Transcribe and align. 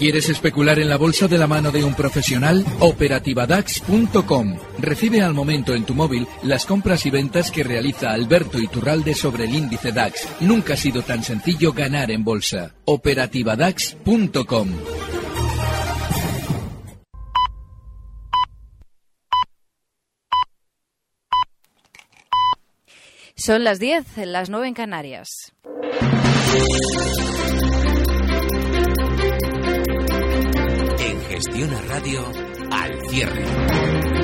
¿Quieres 0.00 0.30
especular 0.30 0.78
en 0.78 0.88
la 0.88 0.96
bolsa 0.96 1.28
de 1.28 1.36
la 1.36 1.46
mano 1.46 1.70
de 1.70 1.84
un 1.84 1.94
profesional? 1.94 2.64
Operativadax.com. 2.78 4.56
Recibe 4.78 5.20
al 5.20 5.34
momento 5.34 5.74
en 5.74 5.84
tu 5.84 5.94
móvil 5.94 6.26
las 6.42 6.64
compras 6.64 7.04
y 7.04 7.10
ventas 7.10 7.50
que 7.50 7.62
realiza 7.62 8.10
Alberto 8.10 8.58
Iturralde 8.58 9.14
sobre 9.14 9.44
el 9.44 9.54
índice 9.54 9.92
DAX. 9.92 10.26
Nunca 10.40 10.72
ha 10.72 10.76
sido 10.78 11.02
tan 11.02 11.22
sencillo 11.22 11.74
ganar 11.74 12.10
en 12.10 12.24
bolsa. 12.24 12.76
Operativadax.com. 12.86 14.68
Son 23.36 23.64
las 23.64 23.78
10, 23.78 24.16
las 24.24 24.48
9 24.48 24.68
en 24.68 24.74
Canarias. 24.74 25.52
En 31.60 31.68
Gestión 31.68 31.74
a 31.74 31.92
Radio, 31.92 32.32
al 32.70 33.10
cierre. 33.10 34.19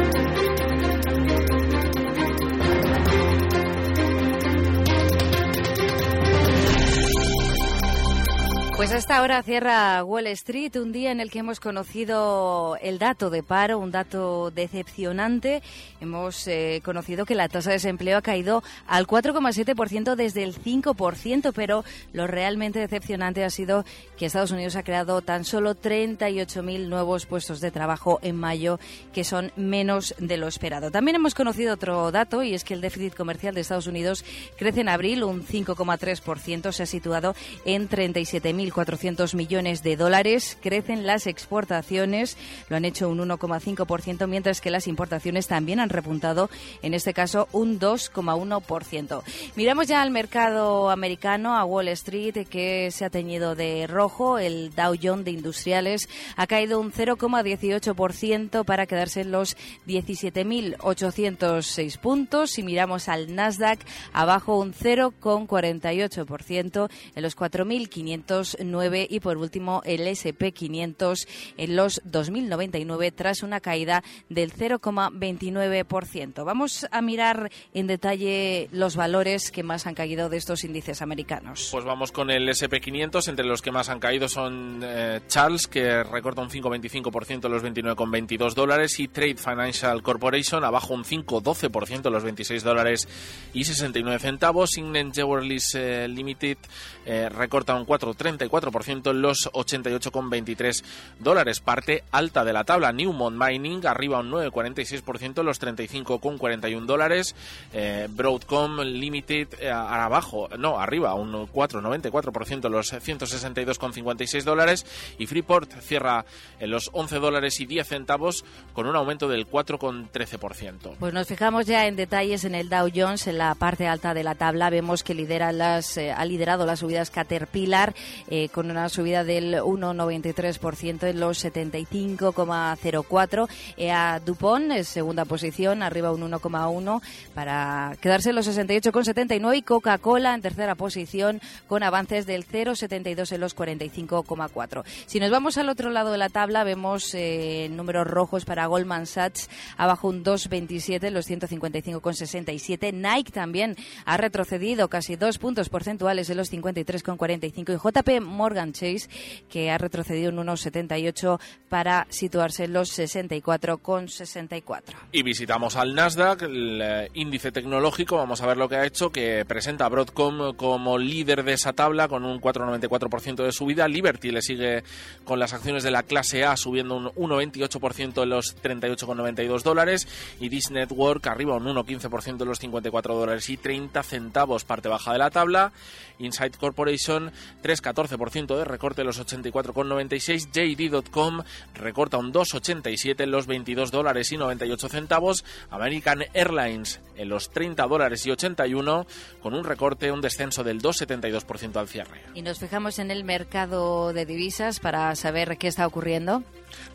Pues 8.77 8.93
hasta 8.93 9.17
ahora 9.17 9.43
cierra 9.43 10.05
Wall 10.05 10.27
Street, 10.27 10.77
un 10.77 10.93
día 10.93 11.11
en 11.11 11.21
el 11.21 11.31
que 11.31 11.39
hemos 11.39 11.61
conocido 11.61 12.77
el 12.83 12.99
dato 12.99 13.31
de 13.31 13.43
paro, 13.43 13.79
un 13.79 13.91
dato 13.91 14.51
decepcionante. 14.51 15.63
Hemos 16.03 16.47
eh, 16.47 16.83
conocido 16.85 17.25
que 17.25 17.35
la 17.35 17.49
tasa 17.49 17.71
de 17.71 17.77
desempleo 17.77 18.19
ha 18.19 18.23
caído 18.23 18.63
al 18.87 19.07
4,7% 19.07 20.15
desde 20.15 20.43
el 20.43 20.55
5%, 20.55 21.53
pero 21.55 21.85
lo 22.13 22.27
realmente 22.27 22.79
decepcionante 22.79 23.45
ha 23.45 23.51
sido 23.51 23.87
que 24.19 24.27
Estados 24.27 24.51
Unidos 24.51 24.77
ha 24.77 24.83
creado 24.83 25.23
tan 25.23 25.47
solo 25.47 25.75
38.000 25.75 26.87
nuevos 26.87 27.25
puestos 27.25 27.63
de 27.63 27.71
trabajo 27.71 28.19
en 28.21 28.37
mayo, 28.37 28.79
que 29.15 29.25
son 29.25 29.53
menos 29.57 30.15
de 30.19 30.37
lo 30.37 30.49
esperado. 30.49 30.91
También 30.91 31.17
hemos 31.17 31.35
conocido 31.35 31.73
otro 31.73 32.13
dato 32.13 32.43
y 32.43 32.53
es 32.53 32.63
que 32.63 32.75
el 32.75 32.83
déficit 32.83 33.15
comercial 33.15 33.55
de 33.55 33.63
Estados 33.63 33.87
Unidos 33.87 34.23
crece 34.59 34.83
en 34.83 34.91
abril 34.91 35.25
un 35.25 35.47
5,3%, 35.47 36.73
se 36.73 36.83
ha 36.83 36.87
situado 36.87 37.35
en 37.65 37.89
37.000 37.89 38.66
1.400 38.71 39.35
millones 39.35 39.83
de 39.83 39.97
dólares. 39.97 40.59
Crecen 40.61 41.07
las 41.07 41.27
exportaciones, 41.27 42.37
lo 42.69 42.77
han 42.77 42.85
hecho 42.85 43.09
un 43.09 43.19
1,5%, 43.19 44.27
mientras 44.27 44.61
que 44.61 44.71
las 44.71 44.87
importaciones 44.87 45.47
también 45.47 45.81
han 45.81 45.89
repuntado, 45.89 46.51
en 46.83 46.93
este 46.95 47.15
caso 47.15 47.49
un 47.53 47.79
2,1%. 47.79 49.23
Miramos 49.57 49.87
ya 49.87 50.03
al 50.03 50.11
mercado 50.11 50.91
americano, 50.91 51.57
a 51.57 51.65
Wall 51.65 51.89
Street, 51.89 52.47
que 52.49 52.91
se 52.91 53.05
ha 53.05 53.11
teñido 53.11 53.55
de 53.55 53.87
rojo. 53.87 54.39
El 54.39 54.75
Dow 54.75 54.95
Jones 55.01 55.25
de 55.25 55.31
Industriales 55.33 56.09
ha 56.37 56.47
caído 56.47 56.81
un 56.81 56.93
0,18% 56.93 58.65
para 58.65 58.87
quedarse 58.87 59.23
en 59.23 59.33
los 59.33 59.57
17.806 59.87 61.99
puntos. 61.99 62.51
Si 62.51 62.63
miramos 62.63 63.09
al 63.09 63.35
Nasdaq, 63.35 63.81
abajo 64.13 64.59
un 64.59 64.73
0,48% 64.73 66.89
en 67.15 67.23
los 67.23 67.37
4.500 67.37 68.56
9 68.63 69.07
y 69.09 69.21
por 69.21 69.37
último 69.37 69.83
el 69.85 70.07
SP500 70.07 71.27
en 71.57 71.77
los 71.77 72.03
2.099 72.05 73.13
tras 73.15 73.43
una 73.43 73.61
caída 73.61 74.03
del 74.29 74.53
0,29%. 74.53 76.45
Vamos 76.45 76.87
a 76.91 77.03
mirar 77.03 77.51
en 77.75 77.87
detalle 77.87 78.69
los 78.73 78.97
valores 78.97 79.51
que 79.51 79.63
más 79.63 79.87
han 79.87 79.95
caído 79.95 80.29
de 80.29 80.37
estos 80.37 80.65
índices 80.65 81.03
americanos. 81.03 81.69
Pues 81.71 81.85
vamos 81.85 82.13
con 82.13 82.31
el 82.31 82.49
SP500, 82.49 83.29
entre 83.29 83.45
los 83.45 83.63
que 83.63 83.73
más 83.73 83.89
han 83.89 84.01
caído 84.01 84.29
son 84.29 84.81
eh, 84.83 85.21
Charles, 85.29 85.67
que 85.67 86.03
recorta 86.03 86.43
un 86.43 86.51
5,25% 86.51 87.49
los 87.49 87.63
29,22 87.63 88.55
dólares, 88.55 88.99
y 89.01 89.09
Trade 89.09 89.37
Financial 89.37 90.03
Corporation, 90.03 90.65
abajo 90.65 90.95
un 90.95 91.05
5,12% 91.05 92.11
los 92.11 92.25
26 92.25 92.63
dólares 92.63 93.09
y 93.53 93.65
69 93.65 94.19
centavos. 94.19 94.71
Signet 94.71 95.15
Jewelries 95.15 95.75
eh, 95.75 96.09
Limited 96.09 96.59
eh, 97.05 97.29
recorta 97.29 97.75
un 97.75 97.87
4,30 97.87 98.46
4% 98.51 99.11
en 99.11 99.23
los 99.23 99.51
88,23 99.53 100.85
dólares. 101.19 101.61
Parte 101.61 102.05
alta 102.11 102.45
de 102.45 102.53
la 102.53 102.65
tabla. 102.65 102.93
Newmont 102.93 103.37
Mining 103.37 103.87
arriba 103.87 104.21
un 104.21 104.31
9,46% 104.31 105.41
en 105.41 105.47
los 105.47 105.61
35,41 105.61 106.87
dólares. 106.87 107.35
Eh, 107.73 108.09
Broadcom 108.11 108.81
Limited 108.81 109.49
eh, 109.61 109.71
abajo, 109.71 110.49
no, 110.59 110.79
arriba 110.79 111.15
un 111.15 111.33
4,94% 111.33 112.67
en 112.67 112.73
los 112.73 112.93
162,56 112.93 114.43
dólares. 114.43 114.87
Y 115.19 115.27
Freeport 115.27 115.73
cierra 115.81 116.25
en 116.59 116.71
los 116.71 116.91
11 116.93 117.19
dólares 117.19 117.61
y 117.61 117.67
10 117.67 117.87
centavos 117.87 118.45
con 118.73 118.87
un 118.87 118.97
aumento 118.97 119.29
del 119.29 119.49
4,13%. 119.49 120.97
Pues 120.99 121.13
nos 121.13 121.27
fijamos 121.27 121.67
ya 121.67 121.87
en 121.87 121.97
detalles 121.97 122.45
en 122.45 122.55
el 122.55 122.69
Dow 122.69 122.91
Jones, 122.95 123.27
en 123.27 123.39
la 123.39 123.55
parte 123.55 123.87
alta 123.87 124.15
de 124.15 124.25
la 124.25 124.35
tabla. 124.35 124.71
Vemos 124.71 125.03
que 125.03 125.15
lidera 125.15 125.53
las, 125.53 125.97
eh, 125.97 126.13
ha 126.13 126.25
liderado 126.25 126.67
las 126.67 126.81
subidas 126.81 127.11
Caterpillar. 127.11 127.95
Eh, 128.29 128.36
con 128.53 128.71
una 128.71 128.89
subida 128.89 129.25
del 129.25 129.55
1,93% 129.55 131.09
en 131.09 131.21
los 131.21 131.45
75,04. 131.45 133.49
EA 133.77 134.21
Dupont 134.25 134.73
es 134.73 134.89
segunda 134.89 135.25
posición, 135.25 135.83
arriba 135.83 136.13
un 136.13 136.23
1,1 136.23 137.01
para 137.35 137.97
quedarse 138.01 138.31
en 138.31 138.37
los 138.37 138.49
68,79 138.49 139.57
y 139.57 139.63
Coca-Cola 139.63 140.35
en 140.35 140.43
tercera 140.43 140.75
posición 140.75 141.41
con 141.67 141.83
avances 141.83 142.27
del 142.27 142.47
0,72 142.47 143.33
en 143.33 143.41
los 143.41 143.57
45,4. 143.57 144.85
Si 145.07 145.21
nos 145.21 145.31
vamos 145.31 145.59
al 145.59 145.69
otro 145.69 145.91
lado 145.91 146.13
de 146.13 146.19
la 146.19 146.29
tabla 146.29 146.65
vemos 146.65 147.15
eh, 147.15 147.69
números 147.71 148.07
rojos 148.07 148.45
para 148.45 148.67
Goldman 148.67 149.07
Sachs 149.07 149.49
abajo 149.77 150.09
un 150.09 150.25
2,27 150.25 151.05
en 151.05 151.15
los 151.15 151.29
155,67. 151.29 152.93
Nike 152.93 153.33
también 153.33 153.77
ha 154.05 154.17
retrocedido 154.17 154.89
casi 154.89 155.17
dos 155.17 155.39
puntos 155.39 155.69
porcentuales 155.69 156.31
en 156.31 156.37
los 156.37 156.53
53,45 156.53 157.75
y 157.75 157.77
JP 157.77 158.26
Morgan 158.27 158.73
Chase, 158.73 159.09
que 159.49 159.71
ha 159.71 159.79
retrocedido 159.79 160.31
en 160.31 160.39
unos 160.39 160.61
78 160.61 161.41
para 161.69 162.07
situarse 162.11 162.65
en 162.65 162.73
los 162.73 162.99
64,64. 162.99 164.83
Y 165.13 165.23
visitamos 165.23 165.77
al 165.77 165.95
Nasdaq, 165.95 166.43
el 166.43 166.81
eh, 166.83 167.11
índice 167.15 167.53
tecnológico, 167.53 168.17
vamos 168.17 168.41
a 168.41 168.47
ver 168.47 168.57
lo 168.57 168.69
que 168.69 168.77
ha 168.77 168.85
hecho, 168.87 169.11
que 169.11 169.45
presenta 169.47 169.87
a 169.87 169.89
Broadcom 169.89 170.55
como 170.55 170.99
líder 170.99 171.45
de 171.45 171.55
esa 171.55 171.73
tabla 171.73 172.09
con 172.09 172.25
un 172.25 172.41
4,94% 172.41 173.45
de 173.45 173.53
subida. 173.53 173.89
Liberty 173.89 174.31
le 174.31 174.43
sigue 174.43 174.83
con 175.25 175.39
las 175.39 175.53
acciones 175.53 175.83
de 175.83 175.91
la 175.91 176.03
clase 176.03 176.45
A 176.45 176.57
subiendo 176.57 176.97
un 176.97 177.07
1,28% 177.31 178.23
en 178.23 178.29
los 178.29 178.57
38,92 178.63 179.63
dólares 179.63 180.09
y 180.41 180.49
Dish 180.49 180.71
Network 180.71 181.27
arriba 181.27 181.57
un 181.57 181.65
1,15% 181.65 182.43
en 182.43 182.49
los 182.49 182.59
54 182.59 183.15
dólares 183.15 183.49
y 183.51 183.57
30 183.57 184.03
centavos, 184.03 184.65
parte 184.65 184.89
baja 184.89 185.13
de 185.13 185.19
la 185.19 185.31
tabla. 185.31 185.73
Insight 186.19 186.57
Corporation 186.57 187.31
3,14 187.63 188.16
de 188.17 188.65
recorte 188.65 189.05
los 189.05 189.21
84,96. 189.21 190.51
JD.com 190.53 191.43
recorta 191.75 192.19
un 192.19 192.33
2,87 192.33 193.23
en 193.23 193.31
los 193.31 193.47
22 193.47 193.91
dólares 193.91 194.33
y 194.33 194.37
98 194.37 194.89
centavos. 194.89 195.45
American 195.71 196.25
Airlines 196.35 197.01
en 197.17 197.29
los 197.29 197.51
30 197.51 197.87
dólares 197.87 198.27
y 198.27 198.31
81 198.31 199.07
con 199.43 199.55
un 199.55 199.65
recorte, 199.65 200.11
un 200.13 200.21
descenso 200.21 200.65
del 200.65 200.81
2,72% 200.81 201.77
al 201.77 201.89
cierre. 201.89 202.21
Y 202.35 202.43
nos 202.43 202.59
fijamos 202.59 202.99
en 202.99 203.11
el 203.11 203.25
mercado 203.25 204.13
de 204.13 204.27
divisas 204.27 204.81
para 204.81 205.15
saber 205.15 205.57
qué 205.59 205.69
está 205.69 205.87
ocurriendo. 205.87 206.43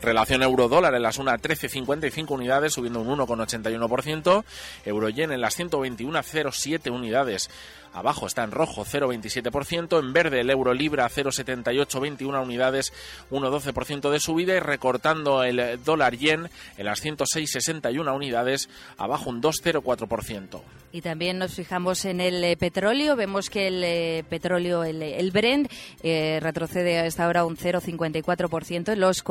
Relación 0.00 0.42
euro-dólar 0.42 0.94
en 0.94 1.02
las 1.02 1.18
1,1355 1.18 2.30
unidades, 2.30 2.72
subiendo 2.72 3.00
un 3.00 3.18
1,81%. 3.18 4.44
Euro-yen 4.84 5.32
en 5.32 5.40
las 5.40 5.58
121,07 5.58 6.90
unidades 6.90 7.50
Abajo 7.92 8.26
está 8.26 8.42
en 8.42 8.52
rojo 8.52 8.84
0,27%, 8.84 9.98
en 9.98 10.12
verde 10.12 10.40
el 10.40 10.50
euro 10.50 10.72
libra 10.72 11.08
0,7821 11.08 12.42
unidades, 12.42 12.92
1,12% 13.30 14.10
de 14.10 14.18
subida 14.18 14.56
y 14.56 14.60
recortando 14.60 15.44
el 15.44 15.82
dólar 15.84 16.16
yen 16.16 16.48
en 16.78 16.86
las 16.86 17.04
106,61 17.04 18.14
unidades, 18.14 18.70
abajo 18.96 19.28
un 19.28 19.42
2,04%. 19.42 20.62
Y 20.92 21.00
también 21.00 21.38
nos 21.38 21.54
fijamos 21.54 22.04
en 22.04 22.20
el 22.20 22.42
eh, 22.44 22.56
petróleo, 22.56 23.16
vemos 23.16 23.50
que 23.50 23.68
el 23.68 23.82
eh, 23.84 24.24
petróleo, 24.28 24.84
el, 24.84 25.02
el 25.02 25.30
Brent, 25.30 25.70
eh, 26.02 26.38
retrocede 26.40 26.98
a 26.98 27.06
esta 27.06 27.28
hora 27.28 27.44
un 27.44 27.56
0,54% 27.56 28.92
en 28.92 29.00
los 29.00 29.22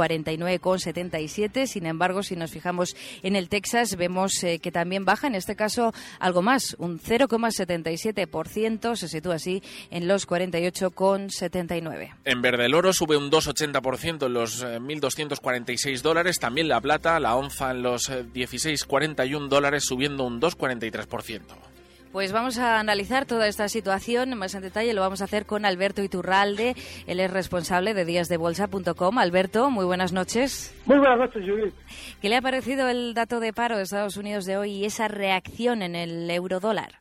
49,77. 0.41 1.67
Sin 1.67 1.85
embargo, 1.85 2.23
si 2.23 2.35
nos 2.35 2.51
fijamos 2.51 2.95
en 3.23 3.35
el 3.35 3.49
Texas, 3.49 3.95
vemos 3.95 4.33
que 4.41 4.71
también 4.71 5.05
baja, 5.05 5.27
en 5.27 5.35
este 5.35 5.55
caso 5.55 5.93
algo 6.19 6.41
más, 6.41 6.75
un 6.79 6.99
0,77% 6.99 8.95
se 8.95 9.07
sitúa 9.07 9.35
así 9.35 9.61
en 9.89 10.07
los 10.07 10.27
48,79. 10.27 12.15
En 12.25 12.41
verde 12.41 12.65
el 12.65 12.73
oro 12.73 12.93
sube 12.93 13.17
un 13.17 13.29
2,80% 13.31 14.25
en 14.25 14.33
los 14.33 14.63
1.246 14.63 15.88
eh, 15.88 16.01
dólares, 16.01 16.39
también 16.39 16.67
la 16.67 16.81
plata, 16.81 17.19
la 17.19 17.35
onza 17.35 17.71
en 17.71 17.83
los 17.83 18.09
16,41 18.09 19.45
eh, 19.45 19.49
dólares 19.49 19.83
subiendo 19.85 20.23
un 20.23 20.41
2,43%. 20.41 21.70
Pues 22.11 22.33
vamos 22.33 22.59
a 22.59 22.77
analizar 22.81 23.25
toda 23.25 23.47
esta 23.47 23.69
situación 23.69 24.37
más 24.37 24.53
en 24.53 24.61
detalle. 24.61 24.93
Lo 24.93 24.99
vamos 24.99 25.21
a 25.21 25.25
hacer 25.25 25.45
con 25.45 25.65
Alberto 25.65 26.03
Iturralde. 26.03 26.75
Él 27.07 27.21
es 27.21 27.31
responsable 27.31 27.93
de 27.93 28.03
díasdebolsa.com. 28.03 29.17
Alberto, 29.17 29.69
muy 29.69 29.85
buenas 29.85 30.11
noches. 30.11 30.77
Muy 30.85 30.97
buenas 30.97 31.19
noches, 31.19 31.41
Judith. 31.47 31.73
¿Qué 32.21 32.27
le 32.27 32.35
ha 32.35 32.41
parecido 32.41 32.89
el 32.89 33.13
dato 33.13 33.39
de 33.39 33.53
paro 33.53 33.77
de 33.77 33.83
Estados 33.83 34.17
Unidos 34.17 34.45
de 34.45 34.57
hoy 34.57 34.71
y 34.71 34.85
esa 34.85 35.07
reacción 35.07 35.81
en 35.81 35.95
el 35.95 36.29
eurodólar? 36.29 36.99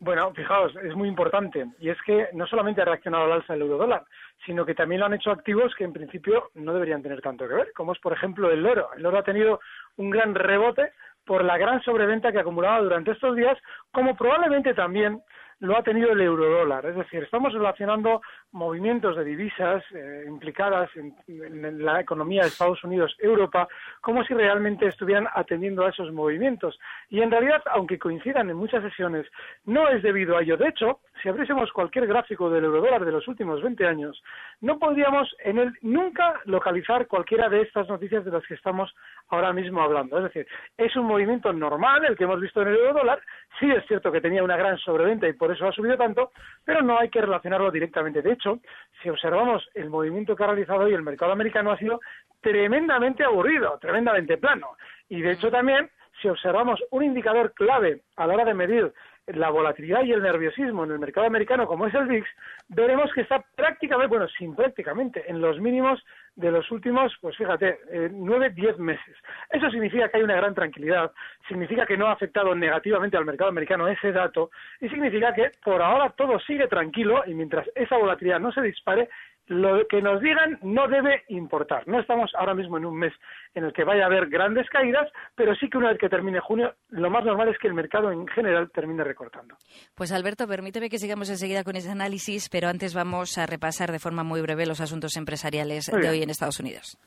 Bueno, 0.00 0.30
fijaos, 0.34 0.72
es 0.82 0.94
muy 0.96 1.08
importante. 1.08 1.64
Y 1.80 1.88
es 1.88 1.96
que 2.04 2.26
no 2.34 2.46
solamente 2.46 2.82
ha 2.82 2.84
reaccionado 2.84 3.24
al 3.24 3.32
alza 3.32 3.54
el 3.54 3.62
eurodólar, 3.62 4.04
sino 4.44 4.66
que 4.66 4.74
también 4.74 5.00
lo 5.00 5.06
han 5.06 5.14
hecho 5.14 5.30
activos 5.30 5.72
que 5.78 5.84
en 5.84 5.94
principio 5.94 6.50
no 6.56 6.74
deberían 6.74 7.02
tener 7.02 7.22
tanto 7.22 7.48
que 7.48 7.54
ver, 7.54 7.72
como 7.72 7.92
es, 7.92 7.98
por 8.00 8.12
ejemplo, 8.12 8.50
el 8.50 8.66
oro. 8.66 8.90
El 8.96 9.06
oro 9.06 9.18
ha 9.18 9.24
tenido 9.24 9.60
un 9.96 10.10
gran 10.10 10.34
rebote 10.34 10.92
por 11.24 11.44
la 11.44 11.58
gran 11.58 11.82
sobreventa 11.82 12.32
que 12.32 12.40
acumulaba 12.40 12.80
durante 12.80 13.12
estos 13.12 13.36
días, 13.36 13.56
como 13.92 14.16
probablemente 14.16 14.74
también 14.74 15.22
lo 15.62 15.78
ha 15.78 15.82
tenido 15.84 16.10
el 16.10 16.20
eurodólar. 16.20 16.84
Es 16.86 16.96
decir, 16.96 17.22
estamos 17.22 17.52
relacionando 17.52 18.20
movimientos 18.50 19.16
de 19.16 19.24
divisas 19.24 19.84
eh, 19.94 20.24
implicadas 20.26 20.90
en, 20.96 21.84
la 21.84 22.00
economía 22.00 22.42
de 22.42 22.48
Estados 22.48 22.82
Unidos, 22.82 23.14
Europa, 23.20 23.68
como 24.00 24.24
si 24.24 24.34
realmente 24.34 24.88
estuvieran 24.88 25.28
atendiendo 25.32 25.86
a 25.86 25.90
esos 25.90 26.12
movimientos. 26.12 26.76
Y 27.10 27.20
en 27.20 27.30
realidad, 27.30 27.62
aunque 27.66 27.96
coincidan 27.96 28.50
en 28.50 28.56
muchas 28.56 28.82
sesiones, 28.82 29.24
no 29.64 29.88
es 29.88 30.02
debido 30.02 30.36
a 30.36 30.42
ello. 30.42 30.56
De 30.56 30.68
hecho, 30.68 30.98
si 31.22 31.28
abriésemos 31.28 31.72
cualquier 31.72 32.06
gráfico 32.06 32.50
del 32.50 32.64
eurodólar 32.64 33.04
de 33.04 33.12
los 33.12 33.28
últimos 33.28 33.62
20 33.62 33.86
años, 33.86 34.22
no 34.60 34.78
podríamos 34.78 35.34
en 35.44 35.58
él 35.58 35.72
nunca 35.82 36.40
localizar 36.46 37.06
cualquiera 37.06 37.48
de 37.48 37.62
estas 37.62 37.88
noticias 37.88 38.24
de 38.24 38.32
las 38.32 38.44
que 38.46 38.54
estamos 38.54 38.92
ahora 39.28 39.52
mismo 39.52 39.80
hablando. 39.80 40.18
Es 40.18 40.24
decir, 40.24 40.46
es 40.76 40.94
un 40.96 41.06
movimiento 41.06 41.52
normal 41.52 42.04
el 42.04 42.16
que 42.16 42.24
hemos 42.24 42.40
visto 42.40 42.62
en 42.62 42.68
el 42.68 42.76
eurodólar. 42.76 43.20
Sí 43.60 43.70
es 43.70 43.86
cierto 43.86 44.10
que 44.10 44.20
tenía 44.20 44.42
una 44.42 44.56
gran 44.56 44.76
sobreventa 44.78 45.28
y 45.28 45.32
por 45.34 45.52
eso 45.52 45.66
ha 45.66 45.72
subido 45.72 45.96
tanto, 45.96 46.32
pero 46.64 46.82
no 46.82 46.98
hay 46.98 47.08
que 47.08 47.20
relacionarlo 47.20 47.70
directamente. 47.70 48.22
De 48.22 48.32
hecho, 48.32 48.58
si 49.00 49.08
observamos 49.08 49.68
el 49.74 49.90
movimiento 49.90 50.34
que 50.34 50.42
ha 50.42 50.48
realizado 50.48 50.80
hoy 50.80 50.94
el 50.94 51.02
mercado 51.02 51.32
americano 51.32 51.70
ha 51.70 51.78
sido 51.78 52.00
tremendamente 52.40 53.22
aburrido, 53.22 53.78
tremendamente 53.80 54.38
plano. 54.38 54.76
Y 55.08 55.20
de 55.20 55.32
hecho 55.32 55.50
también, 55.50 55.88
si 56.22 56.28
observamos 56.28 56.80
un 56.90 57.02
indicador 57.02 57.52
clave 57.52 58.02
a 58.16 58.26
la 58.26 58.34
hora 58.34 58.44
de 58.44 58.54
medir 58.54 58.92
la 59.26 59.50
volatilidad 59.50 60.02
y 60.02 60.12
el 60.12 60.22
nerviosismo 60.22 60.84
en 60.84 60.92
el 60.92 60.98
mercado 60.98 61.26
americano, 61.26 61.66
como 61.66 61.86
es 61.86 61.94
el 61.94 62.06
VIX, 62.06 62.26
veremos 62.68 63.12
que 63.12 63.20
está 63.20 63.44
prácticamente, 63.54 64.08
bueno, 64.08 64.26
sin 64.36 64.54
prácticamente, 64.54 65.24
en 65.28 65.40
los 65.40 65.60
mínimos 65.60 66.02
de 66.34 66.50
los 66.50 66.68
últimos, 66.70 67.12
pues 67.20 67.36
fíjate, 67.36 67.78
eh, 67.90 68.10
nueve, 68.12 68.50
diez 68.50 68.76
meses. 68.78 69.16
Eso 69.50 69.70
significa 69.70 70.08
que 70.08 70.16
hay 70.16 70.22
una 70.24 70.36
gran 70.36 70.54
tranquilidad, 70.54 71.12
significa 71.46 71.86
que 71.86 71.96
no 71.96 72.06
ha 72.06 72.12
afectado 72.12 72.54
negativamente 72.54 73.16
al 73.16 73.24
mercado 73.24 73.50
americano 73.50 73.86
ese 73.86 74.12
dato 74.12 74.50
y 74.80 74.88
significa 74.88 75.32
que 75.34 75.50
por 75.62 75.82
ahora 75.82 76.10
todo 76.16 76.40
sigue 76.40 76.66
tranquilo 76.66 77.22
y 77.26 77.34
mientras 77.34 77.68
esa 77.74 77.96
volatilidad 77.98 78.40
no 78.40 78.50
se 78.50 78.62
dispare, 78.62 79.08
lo 79.46 79.86
que 79.88 80.00
nos 80.00 80.20
digan 80.20 80.58
no 80.62 80.88
debe 80.88 81.24
importar. 81.28 81.86
No 81.86 82.00
estamos 82.00 82.30
ahora 82.36 82.54
mismo 82.54 82.78
en 82.78 82.86
un 82.86 82.98
mes 82.98 83.12
en 83.54 83.64
el 83.64 83.72
que 83.72 83.84
vaya 83.84 84.04
a 84.04 84.06
haber 84.06 84.28
grandes 84.28 84.68
caídas, 84.70 85.10
pero 85.34 85.54
sí 85.54 85.68
que 85.68 85.78
una 85.78 85.90
vez 85.90 85.98
que 85.98 86.08
termine 86.08 86.40
junio, 86.40 86.74
lo 86.88 87.10
más 87.10 87.24
normal 87.24 87.48
es 87.48 87.58
que 87.58 87.68
el 87.68 87.74
mercado 87.74 88.10
en 88.10 88.26
general 88.28 88.70
termine 88.72 89.04
recortando. 89.04 89.56
Pues 89.94 90.12
Alberto, 90.12 90.46
permíteme 90.46 90.88
que 90.88 90.98
sigamos 90.98 91.28
enseguida 91.30 91.64
con 91.64 91.76
ese 91.76 91.90
análisis, 91.90 92.48
pero 92.48 92.68
antes 92.68 92.94
vamos 92.94 93.38
a 93.38 93.46
repasar 93.46 93.92
de 93.92 93.98
forma 93.98 94.22
muy 94.22 94.40
breve 94.40 94.66
los 94.66 94.80
asuntos 94.80 95.16
empresariales 95.16 95.86
de 95.86 96.08
hoy 96.08 96.22
en 96.22 96.30
Estados 96.30 96.60
Unidos. 96.60 96.98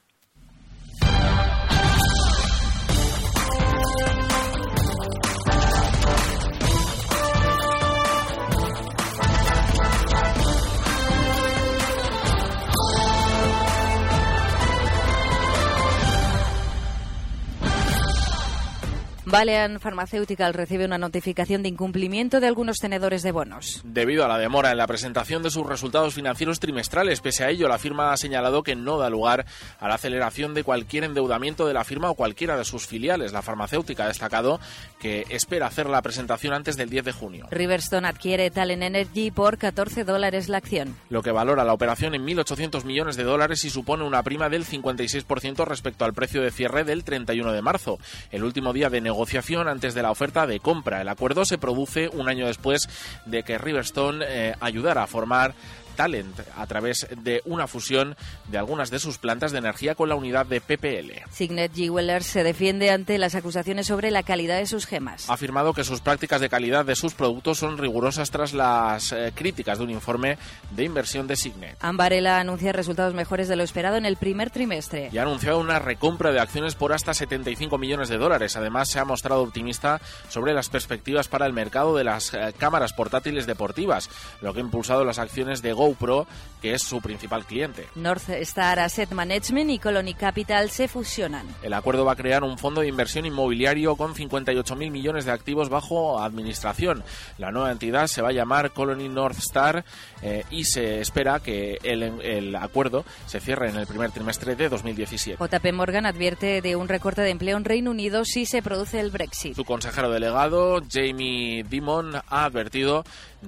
Valean 19.27 19.79
Pharmaceutical 19.79 20.53
recibe 20.53 20.85
una 20.85 20.99
notificación 20.99 21.63
de 21.63 21.69
incumplimiento 21.69 22.39
de 22.39 22.45
algunos 22.45 22.77
tenedores 22.77 23.23
de 23.23 23.31
bonos. 23.31 23.81
Debido 23.83 24.23
a 24.23 24.27
la 24.27 24.37
demora 24.37 24.69
en 24.69 24.77
la 24.77 24.85
presentación 24.85 25.41
de 25.41 25.49
sus 25.49 25.65
resultados 25.65 26.13
financieros 26.13 26.59
trimestrales, 26.59 27.21
pese 27.21 27.43
a 27.43 27.49
ello, 27.49 27.67
la 27.67 27.79
firma 27.79 28.13
ha 28.13 28.17
señalado 28.17 28.61
que 28.61 28.75
no 28.75 28.99
da 28.99 29.09
lugar 29.09 29.47
a 29.79 29.87
la 29.87 29.95
aceleración 29.95 30.53
de 30.53 30.63
cualquier 30.63 31.05
endeudamiento 31.05 31.65
de 31.65 31.73
la 31.73 31.83
firma 31.83 32.11
o 32.11 32.13
cualquiera 32.13 32.55
de 32.55 32.65
sus 32.65 32.85
filiales. 32.85 33.33
La 33.33 33.41
farmacéutica 33.41 34.03
ha 34.03 34.09
destacado 34.09 34.59
que 34.99 35.25
espera 35.29 35.65
hacer 35.65 35.89
la 35.89 36.03
presentación 36.03 36.53
antes 36.53 36.77
del 36.77 36.91
10 36.91 37.05
de 37.05 37.11
junio. 37.11 37.47
Riverstone 37.49 38.07
adquiere 38.07 38.51
Talent 38.51 38.83
Energy 38.83 39.31
por 39.31 39.57
14 39.57 40.03
dólares 40.03 40.49
la 40.49 40.57
acción. 40.57 40.95
Lo 41.09 41.23
que 41.23 41.31
valora 41.31 41.63
la 41.63 41.73
operación 41.73 42.13
en 42.13 42.27
1.800 42.27 42.83
millones 42.83 43.15
de 43.15 43.23
dólares 43.23 43.65
y 43.65 43.71
supone 43.71 44.03
una 44.03 44.21
prima 44.21 44.49
del 44.49 44.65
56% 44.67 45.65
respecto 45.65 46.05
al 46.05 46.13
precio 46.13 46.43
de 46.43 46.51
cierre 46.51 46.83
del 46.83 47.03
31 47.03 47.53
de 47.53 47.61
marzo, 47.63 47.97
el 48.29 48.43
último 48.43 48.71
día 48.71 48.91
de 48.91 49.01
negociación 49.01 49.14
negociación 49.15 49.69
antes 49.69 49.93
de 49.93 50.01
la 50.01 50.11
oferta 50.11 50.45
de 50.45 50.59
compra. 50.59 51.01
El 51.01 51.07
acuerdo 51.07 51.45
se 51.45 51.57
produce 51.57 52.09
un 52.09 52.27
año 52.27 52.47
después 52.47 52.89
de 53.25 53.43
que 53.43 53.57
Riverstone 53.57 54.25
eh, 54.27 54.55
ayudara 54.59 55.03
a 55.03 55.07
formar 55.07 55.55
Talent 55.95 56.39
a 56.55 56.67
través 56.67 57.07
de 57.17 57.41
una 57.45 57.67
fusión 57.67 58.15
de 58.47 58.57
algunas 58.57 58.91
de 58.91 58.99
sus 58.99 59.17
plantas 59.17 59.51
de 59.51 59.57
energía 59.57 59.95
con 59.95 60.09
la 60.09 60.15
unidad 60.15 60.45
de 60.45 60.61
PPL. 60.61 61.29
Signet 61.31 61.73
Jewelers 61.73 62.25
se 62.25 62.43
defiende 62.43 62.91
ante 62.91 63.17
las 63.17 63.35
acusaciones 63.35 63.87
sobre 63.87 64.11
la 64.11 64.23
calidad 64.23 64.57
de 64.57 64.65
sus 64.65 64.85
gemas. 64.85 65.29
Ha 65.29 65.33
afirmado 65.33 65.73
que 65.73 65.83
sus 65.83 66.01
prácticas 66.01 66.41
de 66.41 66.49
calidad 66.49 66.85
de 66.85 66.95
sus 66.95 67.13
productos 67.13 67.57
son 67.57 67.77
rigurosas 67.77 68.31
tras 68.31 68.53
las 68.53 69.11
eh, 69.11 69.31
críticas 69.33 69.77
de 69.77 69.83
un 69.83 69.89
informe 69.89 70.37
de 70.71 70.83
inversión 70.83 71.27
de 71.27 71.35
Signet. 71.35 71.77
Ambarella 71.79 72.39
anuncia 72.39 72.71
resultados 72.71 73.13
mejores 73.13 73.47
de 73.47 73.55
lo 73.55 73.63
esperado 73.63 73.97
en 73.97 74.05
el 74.05 74.17
primer 74.17 74.51
trimestre. 74.51 75.09
Y 75.11 75.17
ha 75.17 75.23
anunciado 75.23 75.59
una 75.59 75.79
recompra 75.79 76.31
de 76.31 76.39
acciones 76.39 76.75
por 76.75 76.93
hasta 76.93 77.13
75 77.13 77.77
millones 77.77 78.09
de 78.09 78.17
dólares. 78.17 78.55
Además, 78.55 78.89
se 78.89 78.99
ha 78.99 79.05
mostrado 79.05 79.41
optimista 79.41 80.01
sobre 80.29 80.53
las 80.53 80.69
perspectivas 80.69 81.27
para 81.27 81.45
el 81.45 81.53
mercado 81.53 81.95
de 81.95 82.03
las 82.03 82.33
eh, 82.33 82.53
cámaras 82.57 82.93
portátiles 82.93 83.45
deportivas, 83.45 84.09
lo 84.41 84.53
que 84.53 84.59
ha 84.59 84.63
impulsado 84.63 85.03
las 85.03 85.19
acciones 85.19 85.61
de 85.61 85.73
Go 85.73 85.84
GoPro, 85.85 86.27
que 86.65 86.73
es 86.73 86.81
su 86.81 86.99
principal 86.99 87.45
cliente. 87.45 87.85
North 87.93 88.27
Star 88.29 88.79
Asset 88.79 89.11
Management 89.11 89.69
y 89.69 89.77
Colony 89.77 90.15
Capital 90.15 90.71
se 90.71 90.87
fusionan. 90.87 91.45
El 91.61 91.73
acuerdo 91.73 92.05
va 92.05 92.13
a 92.13 92.15
crear 92.15 92.43
un 92.43 92.57
fondo 92.57 92.81
de 92.81 92.87
inversión 92.87 93.25
inmobiliario 93.25 93.95
con 93.95 94.15
58.000 94.15 94.89
millones 94.89 95.25
de 95.25 95.31
activos 95.31 95.69
bajo 95.69 96.19
administración. 96.19 97.03
La 97.37 97.51
nueva 97.51 97.71
entidad 97.71 98.07
se 98.07 98.23
va 98.23 98.29
a 98.29 98.33
llamar 98.33 98.71
Colony 98.71 99.09
North 99.09 99.37
Star 99.37 99.85
eh, 100.23 100.43
y 100.49 100.63
se 100.63 101.01
espera 101.01 101.39
que 101.39 101.77
el, 101.83 102.01
el 102.01 102.55
acuerdo 102.55 103.05
se 103.27 103.39
cierre 103.39 103.69
en 103.69 103.75
el 103.75 103.85
primer 103.85 104.09
trimestre 104.11 104.55
de 104.55 104.67
2017. 104.67 105.37
JP 105.39 105.73
Morgan 105.73 106.07
advierte 106.07 106.61
de 106.61 106.75
un 106.75 106.87
recorte 106.87 107.21
de 107.21 107.29
empleo 107.29 107.57
en 107.57 107.65
Reino 107.65 107.91
Unido 107.91 108.25
si 108.25 108.47
se 108.47 108.63
produce 108.63 108.99
el 108.99 109.11
Brexit. 109.11 109.55
Su 109.55 109.65
consejero 109.65 110.09
delegado, 110.09 110.81
Jamie 110.91 111.63
Dimon, 111.63 112.15
ha 112.15 112.45
advertido 112.45 113.03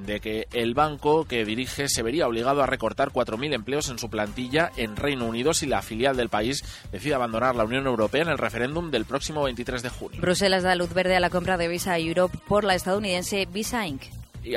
de 0.06 0.20
que 0.20 0.48
el 0.54 0.74
banco 0.74 1.26
que 1.26 1.46
dirige 1.46 1.90
se 1.90 2.04
vería 2.04 2.27
obligado 2.28 2.62
a 2.62 2.66
recortar 2.66 3.10
4.000 3.10 3.54
empleos 3.54 3.90
en 3.90 4.00
su 4.00 4.10
plantilla 4.10 4.72
en 4.78 4.96
Reino 4.96 5.26
Unido 5.26 5.54
si 5.54 5.66
la 5.66 5.82
filial 5.82 6.16
del 6.16 6.30
país 6.30 6.64
decide 6.92 7.16
abandonar 7.16 7.56
la 7.56 7.66
Unión 7.66 7.88
Europea 7.88 8.22
en 8.22 8.30
el 8.30 8.38
referéndum 8.38 8.92
del 8.92 9.06
próximo 9.06 9.44
23 9.44 9.84
de 9.84 9.90
junio. 9.90 10.22
Bruselas 10.22 10.64
da 10.64 10.76
luz 10.76 10.94
verde 10.94 11.16
a 11.16 11.20
la 11.20 11.30
compra 11.30 11.58
de 11.58 11.68
Visa 11.68 11.98
Europe 11.98 12.38
por 12.48 12.64
la 12.64 12.76
estadounidense 12.76 13.48
Visa 13.52 13.88
Inc 13.88 14.04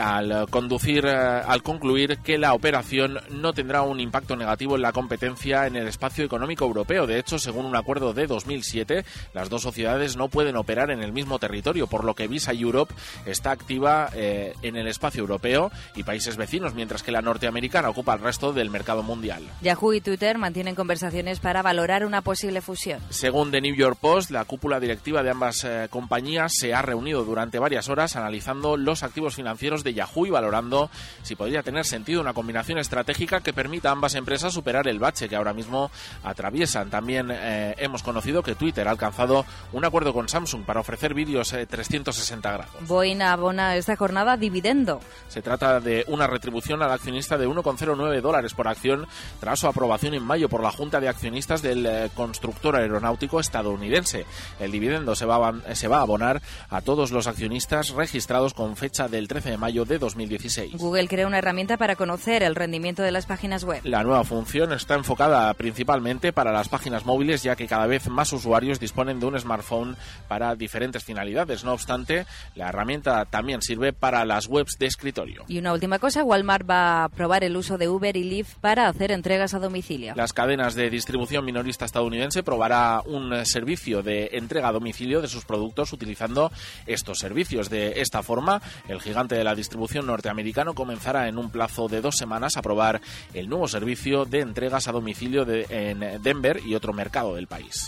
al 0.00 0.48
conducir, 0.50 1.04
eh, 1.06 1.10
al 1.14 1.62
concluir 1.62 2.18
que 2.18 2.38
la 2.38 2.54
operación 2.54 3.18
no 3.30 3.52
tendrá 3.52 3.82
un 3.82 4.00
impacto 4.00 4.36
negativo 4.36 4.76
en 4.76 4.82
la 4.82 4.92
competencia 4.92 5.66
en 5.66 5.76
el 5.76 5.88
espacio 5.88 6.24
económico 6.24 6.64
europeo. 6.64 7.06
De 7.06 7.18
hecho, 7.18 7.38
según 7.38 7.66
un 7.66 7.76
acuerdo 7.76 8.12
de 8.12 8.26
2007, 8.26 9.04
las 9.34 9.48
dos 9.48 9.62
sociedades 9.62 10.16
no 10.16 10.28
pueden 10.28 10.56
operar 10.56 10.90
en 10.90 11.02
el 11.02 11.12
mismo 11.12 11.38
territorio, 11.38 11.86
por 11.86 12.04
lo 12.04 12.14
que 12.14 12.28
Visa 12.28 12.52
Europe 12.52 12.94
está 13.26 13.50
activa 13.50 14.10
eh, 14.14 14.54
en 14.62 14.76
el 14.76 14.86
espacio 14.86 15.20
europeo 15.20 15.70
y 15.94 16.02
países 16.02 16.36
vecinos, 16.36 16.74
mientras 16.74 17.02
que 17.02 17.12
la 17.12 17.22
norteamericana 17.22 17.88
ocupa 17.88 18.14
el 18.14 18.20
resto 18.20 18.52
del 18.52 18.70
mercado 18.70 19.02
mundial. 19.02 19.42
Yahoo 19.62 19.94
y 19.94 20.00
Twitter 20.00 20.38
mantienen 20.38 20.74
conversaciones 20.74 21.40
para 21.40 21.62
valorar 21.62 22.04
una 22.04 22.22
posible 22.22 22.60
fusión. 22.60 23.00
Según 23.10 23.50
The 23.50 23.60
New 23.60 23.74
York 23.74 23.98
Post, 24.00 24.30
la 24.30 24.44
cúpula 24.44 24.80
directiva 24.80 25.22
de 25.22 25.30
ambas 25.30 25.64
eh, 25.64 25.88
compañías 25.90 26.52
se 26.54 26.74
ha 26.74 26.82
reunido 26.82 27.24
durante 27.24 27.58
varias 27.58 27.88
horas 27.88 28.16
analizando 28.16 28.76
los 28.76 29.02
activos 29.02 29.34
financieros 29.34 29.69
financieros 29.70 29.84
de 29.84 29.94
Yahoo 29.94 30.26
y 30.26 30.30
valorando 30.30 30.90
si 31.22 31.36
podría 31.36 31.62
tener 31.62 31.84
sentido 31.84 32.20
una 32.20 32.32
combinación 32.32 32.78
estratégica 32.78 33.40
que 33.40 33.52
permita 33.52 33.90
a 33.90 33.92
ambas 33.92 34.14
empresas 34.14 34.52
superar 34.52 34.88
el 34.88 34.98
bache 34.98 35.28
que 35.28 35.36
ahora 35.36 35.52
mismo 35.52 35.90
atraviesan. 36.24 36.90
También 36.90 37.28
eh, 37.30 37.74
hemos 37.78 38.02
conocido 38.02 38.42
que 38.42 38.54
Twitter 38.54 38.88
ha 38.88 38.90
alcanzado 38.90 39.44
un 39.72 39.84
acuerdo 39.84 40.12
con 40.12 40.28
Samsung 40.28 40.64
para 40.64 40.80
ofrecer 40.80 41.14
vídeos 41.14 41.50
360 41.50 42.48
eh, 42.48 42.52
grados. 42.52 42.88
Boeing 42.88 43.22
abona 43.22 43.76
esta 43.76 43.96
jornada 43.96 44.36
dividendo. 44.36 45.00
Se 45.28 45.42
trata 45.42 45.80
de 45.80 46.04
una 46.08 46.26
retribución 46.26 46.82
al 46.82 46.90
accionista 46.90 47.38
de 47.38 47.46
1,09 47.46 48.20
dólares 48.20 48.54
por 48.54 48.66
acción 48.66 49.06
tras 49.38 49.60
su 49.60 49.68
aprobación 49.68 50.14
en 50.14 50.24
mayo 50.24 50.48
por 50.48 50.62
la 50.62 50.72
Junta 50.72 51.00
de 51.00 51.08
Accionistas 51.08 51.62
del 51.62 51.86
eh, 51.86 52.10
constructor 52.14 52.76
aeronáutico 52.76 53.38
estadounidense. 53.38 54.26
El 54.58 54.72
dividendo 54.72 55.14
se 55.14 55.26
va, 55.26 55.48
a, 55.48 55.74
se 55.74 55.88
va 55.88 55.98
a 55.98 56.02
abonar 56.02 56.42
a 56.70 56.80
todos 56.80 57.12
los 57.12 57.26
accionistas 57.26 57.90
registrados 57.90 58.54
con 58.54 58.76
fecha 58.76 59.08
del 59.08 59.28
13 59.28 59.50
de 59.50 59.56
mayo 59.60 59.84
de 59.84 59.98
2016. 59.98 60.76
Google 60.76 61.06
crea 61.06 61.26
una 61.26 61.38
herramienta 61.38 61.76
para 61.76 61.94
conocer 61.94 62.42
el 62.42 62.56
rendimiento 62.56 63.02
de 63.02 63.12
las 63.12 63.26
páginas 63.26 63.62
web. 63.62 63.80
La 63.84 64.02
nueva 64.02 64.24
función 64.24 64.72
está 64.72 64.94
enfocada 64.94 65.52
principalmente 65.54 66.32
para 66.32 66.50
las 66.50 66.68
páginas 66.68 67.06
móviles, 67.06 67.42
ya 67.42 67.54
que 67.54 67.68
cada 67.68 67.86
vez 67.86 68.08
más 68.08 68.32
usuarios 68.32 68.80
disponen 68.80 69.20
de 69.20 69.26
un 69.26 69.38
smartphone 69.38 69.96
para 70.26 70.56
diferentes 70.56 71.04
finalidades. 71.04 71.62
No 71.62 71.72
obstante, 71.72 72.26
la 72.54 72.70
herramienta 72.70 73.26
también 73.26 73.62
sirve 73.62 73.92
para 73.92 74.24
las 74.24 74.48
webs 74.48 74.76
de 74.78 74.86
escritorio. 74.86 75.44
Y 75.46 75.58
una 75.58 75.72
última 75.72 75.98
cosa, 75.98 76.24
Walmart 76.24 76.68
va 76.68 77.04
a 77.04 77.08
probar 77.10 77.44
el 77.44 77.56
uso 77.56 77.78
de 77.78 77.88
Uber 77.88 78.16
y 78.16 78.24
Lyft 78.24 78.56
para 78.60 78.88
hacer 78.88 79.12
entregas 79.12 79.54
a 79.54 79.58
domicilio. 79.58 80.14
Las 80.16 80.32
cadenas 80.32 80.74
de 80.74 80.88
distribución 80.88 81.44
minorista 81.44 81.84
estadounidense 81.84 82.42
probará 82.42 83.02
un 83.04 83.44
servicio 83.44 84.02
de 84.02 84.30
entrega 84.32 84.68
a 84.68 84.72
domicilio 84.72 85.20
de 85.20 85.28
sus 85.28 85.44
productos 85.44 85.92
utilizando 85.92 86.50
estos 86.86 87.18
servicios. 87.18 87.68
De 87.68 88.00
esta 88.00 88.22
forma, 88.22 88.62
el 88.88 89.00
gigante 89.00 89.34
de 89.34 89.44
la 89.44 89.49
distribución 89.54 90.06
norteamericano 90.06 90.74
comenzará 90.74 91.28
en 91.28 91.38
un 91.38 91.50
plazo 91.50 91.88
de 91.88 92.00
dos 92.00 92.16
semanas 92.16 92.56
a 92.56 92.62
probar 92.62 93.00
el 93.34 93.48
nuevo 93.48 93.68
servicio 93.68 94.24
de 94.24 94.40
entregas 94.40 94.88
a 94.88 94.92
domicilio 94.92 95.44
de, 95.44 95.66
en 95.70 96.22
Denver 96.22 96.60
y 96.64 96.74
otro 96.74 96.92
mercado 96.92 97.34
del 97.34 97.46
país. 97.46 97.86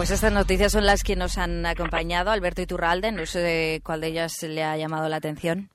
Pues 0.00 0.10
estas 0.10 0.32
noticias 0.32 0.72
son 0.72 0.86
las 0.86 1.02
que 1.02 1.14
nos 1.14 1.36
han 1.36 1.66
acompañado. 1.66 2.30
Alberto 2.30 2.62
Iturralde, 2.62 3.12
no 3.12 3.26
sé 3.26 3.82
cuál 3.84 4.00
de 4.00 4.06
ellas 4.06 4.32
le 4.42 4.64
ha 4.64 4.74
llamado 4.78 5.10
la 5.10 5.16
atención. 5.16 5.68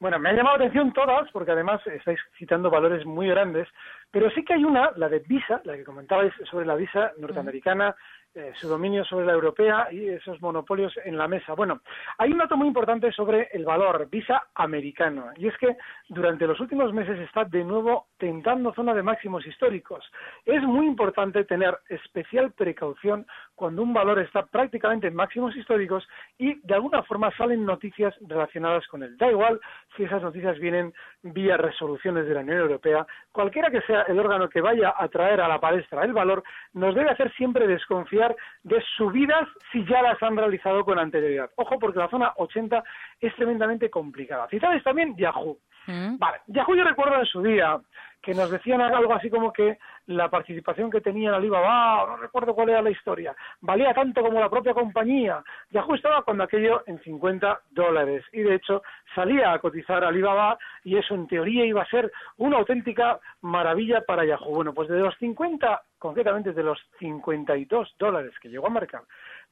Bueno, 0.00 0.18
me 0.18 0.30
ha 0.30 0.32
llamado 0.32 0.58
la 0.58 0.64
atención 0.64 0.92
todas, 0.92 1.30
porque 1.32 1.52
además 1.52 1.80
estáis 1.86 2.18
citando 2.36 2.70
valores 2.70 3.06
muy 3.06 3.28
grandes, 3.28 3.68
pero 4.10 4.30
sí 4.30 4.44
que 4.44 4.54
hay 4.54 4.64
una, 4.64 4.90
la 4.96 5.08
de 5.08 5.20
Visa, 5.20 5.60
la 5.64 5.76
que 5.76 5.84
comentabais 5.84 6.32
sobre 6.50 6.66
la 6.66 6.74
Visa 6.74 7.12
norteamericana, 7.18 7.94
eh, 8.34 8.52
su 8.60 8.68
dominio 8.68 9.04
sobre 9.04 9.24
la 9.24 9.32
europea 9.32 9.88
y 9.90 10.08
esos 10.10 10.40
monopolios 10.42 10.92
en 11.04 11.16
la 11.16 11.26
mesa. 11.26 11.54
Bueno, 11.54 11.80
hay 12.18 12.30
un 12.30 12.38
dato 12.38 12.58
muy 12.58 12.68
importante 12.68 13.10
sobre 13.10 13.48
el 13.52 13.64
valor 13.64 14.06
Visa 14.10 14.42
americano, 14.54 15.30
y 15.36 15.48
es 15.48 15.56
que 15.56 15.76
durante 16.08 16.46
los 16.46 16.60
últimos 16.60 16.92
meses 16.92 17.18
está 17.20 17.44
de 17.44 17.64
nuevo 17.64 18.08
tentando 18.18 18.74
zona 18.74 18.92
de 18.92 19.02
máximos 19.02 19.46
históricos. 19.46 20.04
Es 20.44 20.62
muy 20.62 20.86
importante 20.86 21.44
tener 21.44 21.78
especial 21.88 22.52
precaución 22.52 23.26
cuando 23.54 23.82
un 23.82 23.94
valor 23.94 24.18
está 24.18 24.44
prácticamente 24.44 25.06
en 25.06 25.14
máximos 25.14 25.56
históricos 25.56 26.06
y 26.36 26.60
de 26.60 26.74
alguna 26.74 27.02
forma 27.04 27.34
salen 27.36 27.64
noticias 27.64 28.14
relacionadas 28.20 28.86
con 28.88 29.02
él. 29.02 29.16
Da 29.16 29.30
igual 29.30 29.58
si 29.96 30.04
esas 30.04 30.22
noticias 30.22 30.58
vienen 30.58 30.92
vía 31.22 31.56
resoluciones 31.56 32.26
de 32.26 32.34
la 32.34 32.40
Unión 32.40 32.58
Europea, 32.58 33.06
cualquiera 33.32 33.70
que 33.70 33.80
sea 33.82 34.02
el 34.02 34.18
órgano 34.18 34.48
que 34.48 34.60
vaya 34.60 34.94
a 34.96 35.08
traer 35.08 35.40
a 35.40 35.48
la 35.48 35.58
palestra 35.58 36.04
el 36.04 36.12
valor, 36.12 36.44
nos 36.74 36.94
debe 36.94 37.10
hacer 37.10 37.32
siempre 37.32 37.66
desconfiar 37.66 38.17
de 38.62 38.82
subidas 38.96 39.48
si 39.72 39.84
ya 39.86 40.02
las 40.02 40.22
han 40.22 40.36
realizado 40.36 40.84
con 40.84 40.98
anterioridad. 40.98 41.50
Ojo, 41.56 41.78
porque 41.78 41.98
la 41.98 42.08
zona 42.08 42.32
80 42.36 42.82
es 43.20 43.34
tremendamente 43.36 43.90
complicada. 43.90 44.48
Citáis 44.48 44.82
también 44.82 45.16
Yahoo. 45.16 45.58
Mm. 45.86 46.18
Vale, 46.18 46.38
Yahoo 46.48 46.74
yo 46.74 46.84
recuerdo 46.84 47.18
en 47.18 47.26
su 47.26 47.42
día 47.42 47.80
que 48.20 48.34
nos 48.34 48.50
decían 48.50 48.80
algo 48.80 49.14
así 49.14 49.30
como 49.30 49.52
que 49.52 49.78
la 50.06 50.28
participación 50.28 50.90
que 50.90 51.00
tenía 51.00 51.28
en 51.28 51.34
Alibaba, 51.34 52.06
no 52.06 52.16
recuerdo 52.16 52.54
cuál 52.54 52.70
era 52.70 52.82
la 52.82 52.90
historia, 52.90 53.34
valía 53.60 53.94
tanto 53.94 54.22
como 54.22 54.40
la 54.40 54.50
propia 54.50 54.74
compañía. 54.74 55.42
Yahoo 55.70 55.94
estaba 55.94 56.22
cuando 56.22 56.44
aquello 56.44 56.82
en 56.86 57.00
50 57.00 57.60
dólares 57.70 58.24
y 58.32 58.40
de 58.40 58.56
hecho 58.56 58.82
salía 59.14 59.52
a 59.52 59.58
cotizar 59.58 60.04
Alibaba 60.04 60.58
y 60.84 60.96
eso 60.96 61.14
en 61.14 61.26
teoría 61.26 61.64
iba 61.64 61.82
a 61.82 61.88
ser 61.88 62.10
una 62.38 62.58
auténtica 62.58 63.20
maravilla 63.42 64.00
para 64.02 64.24
Yahoo. 64.24 64.54
Bueno, 64.54 64.74
pues 64.74 64.88
de 64.88 64.98
los 64.98 65.16
50, 65.18 65.82
concretamente 65.98 66.52
de 66.52 66.62
los 66.62 66.78
52 66.98 67.94
dólares 67.98 68.32
que 68.40 68.48
llegó 68.48 68.66
a 68.66 68.70
marcar, 68.70 69.02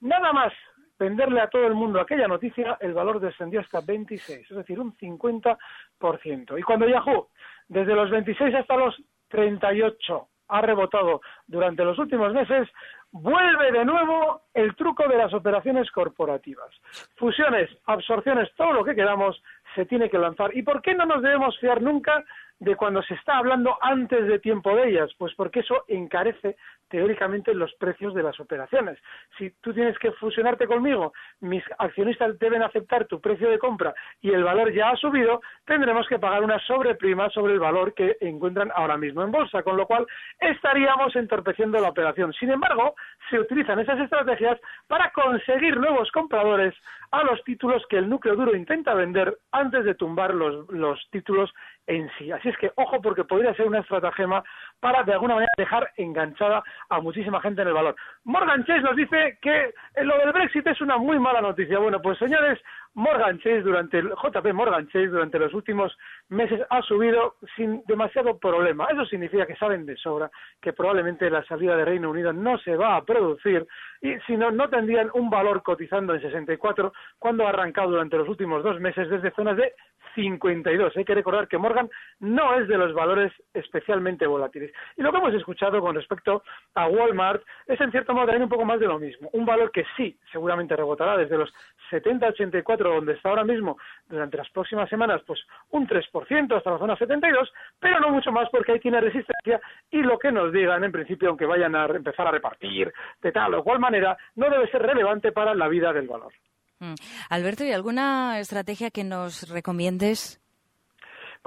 nada 0.01 0.33
más 0.33 0.53
venderle 0.99 1.41
a 1.41 1.49
todo 1.49 1.67
el 1.67 1.75
mundo 1.75 2.01
aquella 2.01 2.27
noticia, 2.27 2.79
el 2.81 2.95
valor 2.95 3.21
descendió 3.21 3.61
hasta 3.61 3.81
26, 3.81 4.51
es 4.51 4.57
decir, 4.57 4.81
un 4.81 4.97
50%. 4.97 6.59
Y 6.59 6.63
cuando 6.63 6.89
Yahoo, 6.89 7.29
desde 7.69 7.95
los 7.95 8.11
26 8.11 8.55
hasta 8.55 8.77
los 8.77 8.95
38, 9.29 10.29
ha 10.49 10.61
rebotado 10.61 11.21
durante 11.47 11.85
los 11.85 11.99
últimos 11.99 12.33
meses, 12.33 12.69
vuelve 13.11 13.73
de 13.73 13.85
nuevo 13.85 14.43
el 14.55 14.75
truco 14.77 15.09
de 15.09 15.17
las 15.17 15.33
operaciones 15.35 15.91
corporativas. 15.91 16.71
Fusiones, 17.17 17.71
absorciones, 17.87 18.49
todo 18.57 18.73
lo 18.73 18.85
que 18.85 18.95
queramos 18.95 19.43
se 19.75 19.87
tiene 19.87 20.11
que 20.11 20.19
lanzar. 20.19 20.57
¿Y 20.57 20.63
por 20.63 20.83
qué 20.83 20.95
no 20.95 21.07
nos 21.07 21.23
debemos 21.23 21.59
fiar 21.59 21.83
nunca 21.83 22.25
de 22.59 22.77
cuando 22.77 23.03
se 23.03 23.15
está 23.15 23.39
hablando 23.39 23.77
antes 23.81 24.27
de 24.27 24.39
tiempo 24.39 24.75
de 24.75 24.91
ellas? 24.91 25.11
Pues 25.19 25.35
porque 25.35 25.61
eso 25.61 25.85
encarece 25.89 26.57
teóricamente 26.89 27.55
los 27.55 27.75
precios 27.75 28.15
de 28.15 28.23
las 28.23 28.39
operaciones. 28.41 28.99
Si 29.39 29.51
tú 29.61 29.73
tienes 29.73 29.99
que 29.99 30.13
fusionarte 30.13 30.67
conmigo, 30.67 31.13
mis 31.41 31.63
accionistas 31.79 32.39
deben 32.39 32.63
aceptar 32.63 33.07
tu 33.07 33.21
precio 33.21 33.51
de 33.51 33.59
compra 33.59 33.95
y 34.21 34.31
el 34.31 34.45
valor 34.45 34.73
ya 34.73 34.91
ha 34.91 34.97
subido, 34.97 35.41
tendremos 35.65 36.07
que 36.09 36.19
pagar 36.19 36.43
una 36.43 36.59
sobreprima 36.61 37.29
sobre 37.31 37.55
el 37.55 37.61
valor 37.61 37.95
que 37.95 38.17
encuentran 38.21 38.71
ahora 38.75 38.97
mismo 38.97 39.23
en 39.23 39.31
bolsa, 39.31 39.63
con 39.63 39.77
lo 39.77 39.87
cual 39.87 40.07
estaríamos 40.41 41.15
entorpeciendo 41.17 41.79
la 41.79 41.89
operación. 41.89 42.33
Sin 42.35 42.51
embargo, 42.51 42.95
se 43.31 43.39
utilizan 43.39 43.79
esas 43.81 44.01
estrategias 44.01 44.59
para 44.87 45.11
conseguir 45.13 45.77
nuevos 45.77 46.11
compradores 46.13 46.75
a 47.11 47.23
los 47.23 47.43
títulos 47.45 47.83
que 47.89 47.99
el 47.99 48.09
núcleo 48.09 48.37
duro 48.37 48.55
intenta 48.55 48.95
vender 48.95 49.39
antes 49.53 49.85
de 49.85 49.95
tumbar 49.95 50.35
los, 50.35 50.69
los 50.71 51.01
títulos 51.11 51.53
en 51.87 52.11
sí. 52.19 52.33
Así 52.33 52.49
es 52.49 52.57
que 52.59 52.73
ojo 52.77 53.01
porque 53.01 53.25
podría 53.25 53.55
ser 53.55 53.67
una 53.67 53.81
estratagema 53.81 54.43
para 54.81 55.03
de 55.05 55.13
alguna 55.13 55.35
manera 55.35 55.53
dejar 55.57 55.91
enganchada 55.97 56.63
a 56.89 57.01
muchísima 57.01 57.41
gente 57.41 57.63
en 57.63 57.69
el 57.69 57.75
valor. 57.75 57.97
Morgan 58.25 58.65
Chase 58.65 58.83
nos 58.83 58.97
dice 58.97 59.39
que 59.41 59.75
lo 60.03 60.19
del 60.19 60.33
Brexit 60.33 60.67
es 60.67 60.81
una 60.81 60.99
muy 60.99 61.19
mala 61.19 61.41
noticia. 61.41 61.79
Bueno, 61.79 62.01
pues 62.01 62.19
señores, 62.19 62.61
Morgan 62.95 63.39
Chase 63.39 63.61
durante 63.61 63.99
el 63.99 64.09
JP 64.09 64.55
Morgan 64.55 64.87
Chase 64.87 65.09
durante 65.09 65.39
los 65.39 65.53
últimos 65.53 65.97
meses 66.31 66.61
ha 66.71 66.81
subido 66.83 67.37
sin 67.55 67.83
demasiado 67.87 68.39
problema. 68.39 68.87
Eso 68.91 69.05
significa 69.05 69.47
que 69.47 69.57
saben 69.57 69.85
de 69.85 69.97
sobra 69.97 70.31
que 70.63 70.73
probablemente 70.73 71.29
la 71.29 71.45
salida 71.45 71.77
de 71.77 71.85
Reino 71.85 72.11
Unido 72.11 72.33
no 72.33 72.57
se 72.59 72.75
va 72.75 72.97
a 72.97 73.05
producir 73.05 73.67
y 74.01 74.15
si 74.27 74.37
no 74.37 74.51
no 74.51 74.69
tendrían 74.71 75.11
un 75.15 75.29
valor 75.29 75.63
cotizando 75.63 76.15
en 76.15 76.23
64 76.23 76.93
cuando 77.19 77.47
ha 77.47 77.51
arrancado 77.51 77.91
durante 77.91 78.17
los 78.17 78.29
últimos 78.29 78.63
dos 78.65 78.81
meses 78.81 79.11
desde 79.11 79.31
zonas 79.33 79.57
de 79.57 79.75
52. 80.17 80.97
Hay 80.97 81.05
que 81.05 81.15
recordar 81.15 81.47
que 81.47 81.59
Morgan 81.59 81.89
no 82.19 82.59
es 82.59 82.67
de 82.67 82.77
los 82.77 82.93
valores 82.93 83.33
especialmente 83.55 84.27
volátiles. 84.27 84.73
Y 84.97 85.03
lo 85.03 85.13
que 85.13 85.19
hemos 85.19 85.35
escuchado 85.35 85.81
con 85.81 85.95
respecto 85.95 86.43
a 86.75 86.89
Walmart 86.89 87.43
es 87.67 87.81
en 87.81 87.93
cierto 87.93 88.15
modo 88.15 88.27
también 88.27 88.43
un 88.43 88.49
poco 88.49 88.65
más 88.65 88.81
de 88.81 88.87
lo 88.87 88.99
mismo. 88.99 89.31
Un 89.33 89.47
valor 89.47 89.71
que 89.71 89.85
sí, 89.97 90.19
seguramente 90.33 90.75
rebotará 90.75 91.17
desde 91.17 91.39
los 91.39 91.53
70-84, 91.91 92.79
donde 92.79 93.13
está 93.13 93.29
ahora 93.29 93.45
mismo, 93.45 93.79
durante 94.09 94.39
las 94.39 94.51
próximas 94.51 94.89
semanas, 94.89 95.23
pues 95.27 95.41
un 95.71 95.87
3% 95.87 96.57
hasta 96.57 96.71
la 96.71 96.79
zona 96.79 96.97
72, 96.97 97.53
pero 97.79 98.01
no 98.01 98.11
mucho 98.11 98.33
más 98.33 98.49
porque 98.51 98.73
ahí 98.73 98.81
tiene 98.81 99.01
resistencia 99.01 99.61
y 99.91 100.03
lo 100.03 100.19
que 100.19 100.33
nos 100.33 100.53
digan, 100.53 100.83
en 100.83 100.93
principio, 100.93 101.29
aunque 101.29 101.47
vayan 101.47 101.77
a 101.77 101.85
empezar 101.87 102.27
a 102.27 102.31
repartir 102.31 102.93
de 103.21 103.33
tal 103.33 103.55
o 103.55 103.63
cual 103.63 103.79
manera, 103.79 104.17
no 104.35 104.49
debe 104.49 104.69
ser 104.71 104.83
relevante 104.83 105.33
para 105.33 105.55
la 105.55 105.69
vida 105.69 105.93
del 105.93 106.09
valor. 106.09 106.33
Mm. 106.81 106.95
Alberto, 107.31 107.65
¿y 107.65 107.73
alguna 107.73 108.39
estrategia 108.39 108.91
que 108.91 109.05
nos 109.05 109.49
recomiendes? 109.49 110.41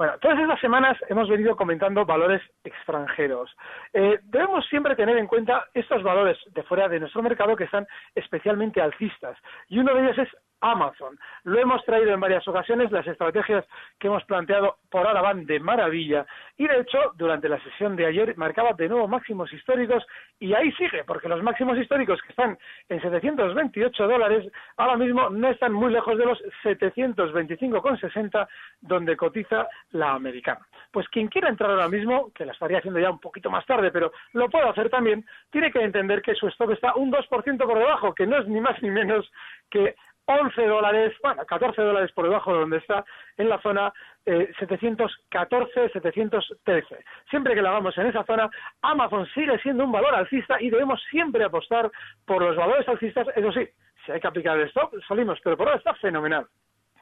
Bueno, 0.00 0.14
todas 0.18 0.38
estas 0.40 0.58
semanas 0.60 0.96
hemos 1.10 1.28
venido 1.28 1.54
comentando 1.54 2.06
valores 2.06 2.40
extranjeros. 2.64 3.54
Eh, 3.92 4.18
debemos 4.22 4.66
siempre 4.70 4.96
tener 4.96 5.18
en 5.18 5.26
cuenta 5.26 5.66
estos 5.74 6.02
valores 6.02 6.38
de 6.54 6.62
fuera 6.62 6.88
de 6.88 7.00
nuestro 7.00 7.22
mercado 7.22 7.54
que 7.54 7.64
están 7.64 7.86
especialmente 8.14 8.80
alcistas. 8.80 9.36
Y 9.68 9.78
uno 9.78 9.94
de 9.94 10.02
ellos 10.02 10.18
es 10.18 10.28
Amazon. 10.60 11.18
Lo 11.44 11.58
hemos 11.58 11.84
traído 11.84 12.12
en 12.12 12.20
varias 12.20 12.46
ocasiones, 12.46 12.90
las 12.90 13.06
estrategias 13.06 13.64
que 13.98 14.08
hemos 14.08 14.24
planteado 14.24 14.76
por 14.90 15.06
ahora 15.06 15.22
van 15.22 15.46
de 15.46 15.60
maravilla 15.60 16.26
y 16.56 16.66
de 16.66 16.80
hecho 16.80 16.98
durante 17.16 17.48
la 17.48 17.62
sesión 17.62 17.96
de 17.96 18.06
ayer 18.06 18.36
marcaba 18.36 18.72
de 18.74 18.88
nuevo 18.88 19.08
máximos 19.08 19.52
históricos 19.52 20.04
y 20.38 20.52
ahí 20.54 20.70
sigue, 20.72 21.04
porque 21.04 21.28
los 21.28 21.42
máximos 21.42 21.78
históricos 21.78 22.20
que 22.22 22.30
están 22.30 22.58
en 22.88 23.00
728 23.00 24.06
dólares 24.06 24.50
ahora 24.76 24.96
mismo 24.96 25.30
no 25.30 25.48
están 25.50 25.72
muy 25.72 25.92
lejos 25.92 26.18
de 26.18 26.26
los 26.26 26.38
725,60 26.62 28.48
donde 28.80 29.16
cotiza 29.16 29.68
la 29.92 30.12
americana. 30.12 30.66
Pues 30.90 31.08
quien 31.08 31.28
quiera 31.28 31.48
entrar 31.48 31.70
ahora 31.70 31.88
mismo, 31.88 32.30
que 32.34 32.44
la 32.44 32.52
estaría 32.52 32.78
haciendo 32.78 33.00
ya 33.00 33.10
un 33.10 33.20
poquito 33.20 33.50
más 33.50 33.64
tarde, 33.66 33.90
pero 33.90 34.12
lo 34.32 34.48
puede 34.48 34.68
hacer 34.68 34.90
también, 34.90 35.24
tiene 35.50 35.70
que 35.70 35.80
entender 35.80 36.22
que 36.22 36.34
su 36.34 36.48
stock 36.48 36.70
está 36.72 36.94
un 36.94 37.12
2% 37.12 37.58
por 37.58 37.78
debajo, 37.78 38.14
que 38.14 38.26
no 38.26 38.38
es 38.38 38.46
ni 38.48 38.60
más 38.60 38.80
ni 38.82 38.90
menos 38.90 39.30
que 39.70 39.94
11 40.34 40.66
dólares, 40.66 41.14
bueno, 41.22 41.44
14 41.44 41.82
dólares 41.82 42.10
por 42.12 42.24
debajo 42.24 42.52
de 42.52 42.60
donde 42.60 42.76
está, 42.78 43.04
en 43.36 43.48
la 43.48 43.60
zona 43.60 43.92
eh, 44.26 44.52
714, 44.58 45.88
713. 45.92 47.04
Siempre 47.28 47.54
que 47.54 47.62
lo 47.62 47.68
hagamos 47.68 47.96
en 47.98 48.06
esa 48.06 48.24
zona, 48.24 48.48
Amazon 48.82 49.26
sigue 49.34 49.58
siendo 49.58 49.84
un 49.84 49.92
valor 49.92 50.14
alcista 50.14 50.60
y 50.60 50.70
debemos 50.70 51.00
siempre 51.10 51.44
apostar 51.44 51.90
por 52.24 52.42
los 52.42 52.56
valores 52.56 52.86
alcistas. 52.88 53.26
Eso 53.34 53.52
sí, 53.52 53.68
si 54.04 54.12
hay 54.12 54.20
que 54.20 54.28
aplicar 54.28 54.58
el 54.58 54.68
stop, 54.68 54.92
salimos, 55.06 55.38
pero 55.42 55.56
por 55.56 55.66
ahora 55.66 55.78
está 55.78 55.94
fenomenal. 55.94 56.46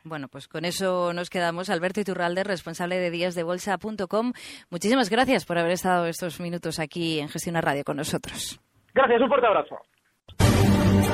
Bueno, 0.04 0.28
pues 0.28 0.48
con 0.48 0.64
eso 0.64 1.12
nos 1.12 1.28
quedamos. 1.28 1.70
Alberto 1.70 2.00
Iturralde, 2.00 2.44
responsable 2.44 2.96
de 2.98 3.10
díasdebolsa.com. 3.10 4.32
Muchísimas 4.70 5.10
gracias 5.10 5.44
por 5.44 5.58
haber 5.58 5.72
estado 5.72 6.06
estos 6.06 6.40
minutos 6.40 6.78
aquí 6.78 7.20
en 7.20 7.28
Gestión 7.28 7.56
Radio 7.56 7.84
con 7.84 7.96
nosotros. 7.96 8.60
Gracias, 8.94 9.20
un 9.20 9.28
fuerte 9.28 9.46
abrazo. 9.46 9.76